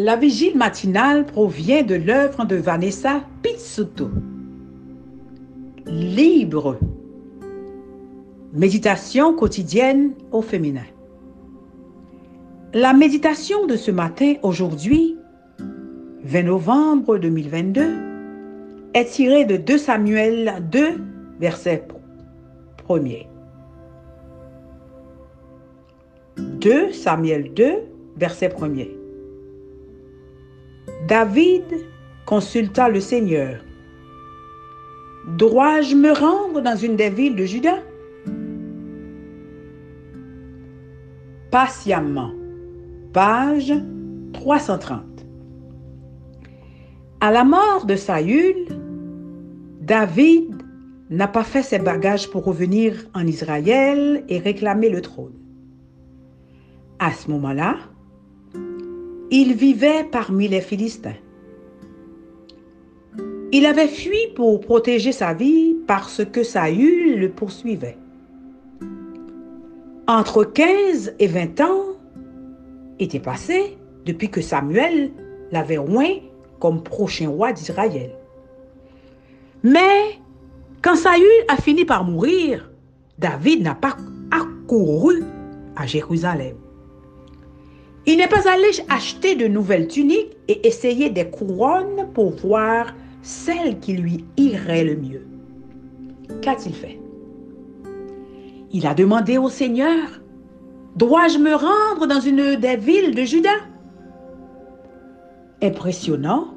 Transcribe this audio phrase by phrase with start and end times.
[0.00, 4.08] La vigile matinale provient de l'œuvre de Vanessa Pizzuto.
[5.86, 6.78] Libre.
[8.52, 10.84] Méditation quotidienne au féminin.
[12.74, 15.16] La méditation de ce matin, aujourd'hui,
[16.22, 17.82] 20 novembre 2022,
[18.94, 20.90] est tirée de 2 Samuel 2,
[21.40, 21.88] verset
[22.88, 23.26] 1er.
[26.36, 27.72] 2 Samuel 2,
[28.16, 28.97] verset 1er.
[31.08, 31.64] David
[32.26, 33.64] consulta le Seigneur.
[35.38, 37.78] Dois-je me rendre dans une des villes de Juda?
[41.50, 42.32] Patiemment.
[43.14, 43.72] Page
[44.34, 45.00] 330.
[47.22, 48.66] À la mort de Saül,
[49.80, 50.62] David
[51.08, 55.38] n'a pas fait ses bagages pour revenir en Israël et réclamer le trône.
[56.98, 57.76] À ce moment-là,
[59.30, 61.16] il vivait parmi les Philistins.
[63.52, 67.96] Il avait fui pour protéger sa vie parce que Saül le poursuivait.
[70.06, 71.84] Entre 15 et 20 ans
[72.98, 75.10] étaient passés depuis que Samuel
[75.50, 76.16] l'avait oint
[76.60, 78.10] comme prochain roi d'Israël.
[79.62, 80.18] Mais
[80.82, 82.70] quand Saül a fini par mourir,
[83.18, 83.96] David n'a pas
[84.30, 85.22] accouru
[85.76, 86.56] à Jérusalem.
[88.08, 93.78] Il n'est pas allé acheter de nouvelles tuniques et essayer des couronnes pour voir celle
[93.80, 95.26] qui lui irait le mieux.
[96.40, 96.98] Qu'a-t-il fait?
[98.72, 100.22] Il a demandé au Seigneur,
[100.96, 103.52] dois-je me rendre dans une des villes de Juda
[105.60, 106.54] Impressionnant,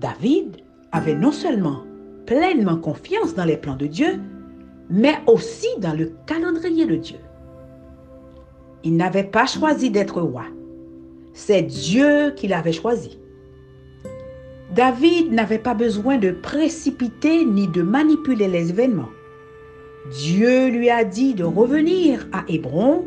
[0.00, 0.56] David
[0.90, 1.84] avait non seulement
[2.26, 4.20] pleinement confiance dans les plans de Dieu,
[4.90, 7.18] mais aussi dans le calendrier de Dieu.
[8.82, 10.42] Il n'avait pas choisi d'être roi.
[11.32, 13.18] C'est Dieu qui l'avait choisi.
[14.74, 19.10] David n'avait pas besoin de précipiter ni de manipuler les événements.
[20.10, 23.04] Dieu lui a dit de revenir à Hébron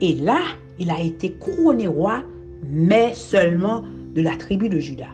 [0.00, 0.40] et là,
[0.78, 2.22] il a été couronné roi,
[2.68, 3.84] mais seulement
[4.14, 5.06] de la tribu de Juda.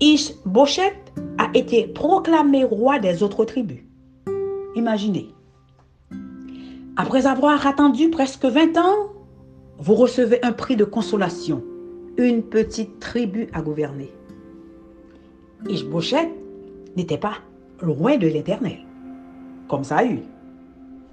[0.00, 0.96] Ishboshet
[1.38, 3.84] a été proclamé roi des autres tribus.
[4.74, 5.28] Imaginez.
[6.96, 9.11] Après avoir attendu presque 20 ans,
[9.78, 11.62] vous recevez un prix de consolation,
[12.16, 14.12] une petite tribu à gouverner.
[15.68, 16.30] Ishboshet
[16.96, 17.34] n'était pas
[17.80, 18.78] loin de l'Éternel,
[19.68, 20.22] comme Saül.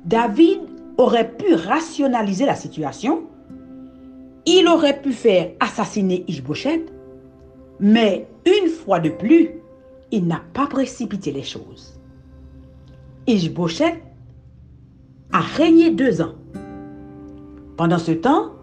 [0.06, 0.60] David
[0.98, 3.24] aurait pu rationaliser la situation,
[4.46, 6.86] il aurait pu faire assassiner Ishboshet,
[7.80, 9.52] mais une fois de plus,
[10.12, 12.00] il n'a pas précipité les choses.
[13.28, 14.02] Ishboshet
[15.32, 16.34] a régné deux ans.
[17.80, 18.56] Pendant ce temps,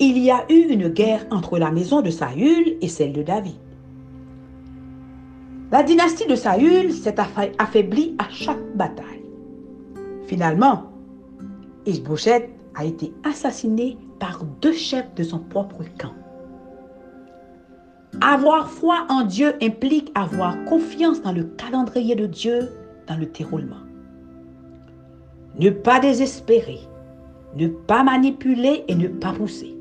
[0.00, 3.52] il y a eu une guerre entre la maison de Saül et celle de David.
[5.70, 7.16] La dynastie de Saül s'est
[7.58, 9.26] affaiblie à chaque bataille.
[10.26, 10.84] Finalement,
[11.84, 16.14] Ishboshet a été assassiné par deux chefs de son propre camp.
[18.22, 22.70] Avoir foi en Dieu implique avoir confiance dans le calendrier de Dieu
[23.06, 23.84] dans le déroulement.
[25.58, 26.80] Ne pas désespérer,
[27.56, 29.74] ne pas manipuler et ne pas pousser.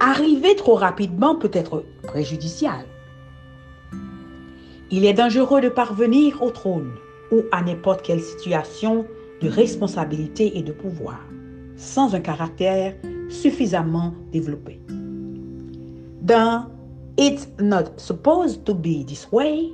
[0.00, 2.84] Arriver trop rapidement peut être préjudicial.
[4.90, 6.92] Il est dangereux de parvenir au trône
[7.30, 9.04] ou à n'importe quelle situation
[9.42, 11.20] de responsabilité et de pouvoir
[11.76, 12.94] sans un caractère
[13.28, 14.80] suffisamment développé.
[16.22, 16.66] Dans
[17.20, 19.72] It's not supposed to be this way,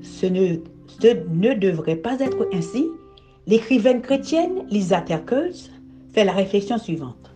[0.00, 0.56] ce ne,
[0.98, 2.86] ce ne devrait pas être ainsi,
[3.48, 5.70] l'écrivaine chrétienne Lisa Terkels
[6.12, 7.34] fait la réflexion suivante.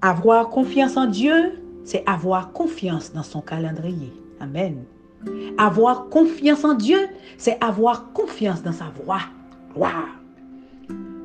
[0.00, 4.12] Avoir confiance en Dieu, c'est avoir confiance dans son calendrier.
[4.38, 4.84] Amen.
[5.58, 9.22] Avoir confiance en Dieu, c'est avoir confiance dans sa voix.
[9.74, 10.08] Gloire.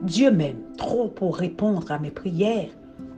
[0.01, 2.69] Dieu m'aime trop pour répondre à mes prières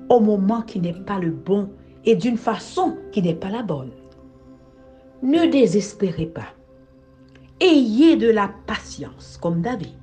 [0.09, 1.69] au moment qui n'est pas le bon
[2.05, 3.91] et d'une façon qui n'est pas la bonne.
[5.23, 6.53] Ne désespérez pas.
[7.61, 9.95] Ayez de la patience comme David.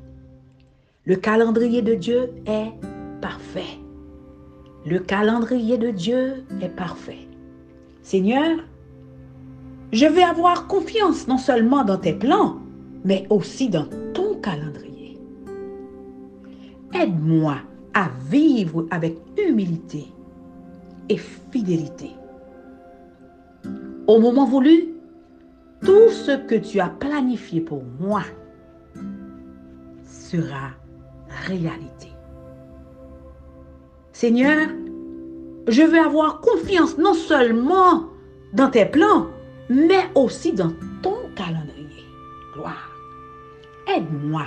[1.06, 2.72] Le calendrier de Dieu est
[3.20, 3.78] parfait.
[4.86, 7.28] Le calendrier de Dieu est parfait.
[8.00, 8.60] Seigneur,
[9.92, 12.56] je vais avoir confiance non seulement dans tes plans,
[13.04, 15.18] mais aussi dans ton calendrier.
[16.94, 17.56] Aide-moi
[17.92, 20.06] à vivre avec humilité
[21.10, 22.12] et fidélité.
[24.06, 24.94] Au moment voulu,
[25.82, 28.22] tout ce que tu as planifié pour moi
[30.02, 30.70] sera
[34.12, 34.68] Seigneur,
[35.66, 38.10] Je veux avoir confiance non seulement
[38.52, 39.28] dans tes plans,
[39.70, 42.04] mais aussi dans ton calendrier.
[42.52, 42.90] Gloire.
[43.94, 44.46] Aide-moi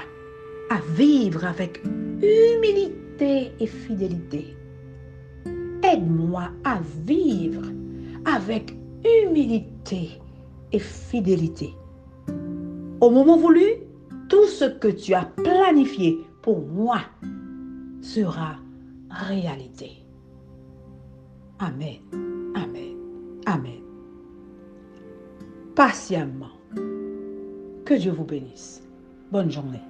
[0.69, 1.81] à vivre avec
[2.21, 4.55] humilité et fidélité.
[5.83, 7.63] Aide-moi à vivre
[8.25, 10.21] avec humilité
[10.71, 11.73] et fidélité.
[13.01, 13.65] Au moment voulu,
[14.29, 17.01] tout ce que tu as planifié pour moi
[18.01, 18.55] sera
[19.09, 20.05] réalité.
[21.59, 21.99] Amen,
[22.55, 22.95] amen,
[23.45, 23.81] amen.
[25.75, 26.55] Patiemment.
[27.83, 28.81] Que Dieu vous bénisse.
[29.29, 29.83] Bonne journée.